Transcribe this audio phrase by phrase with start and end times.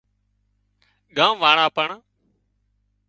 [1.15, 1.89] ڳام واۯان پڻ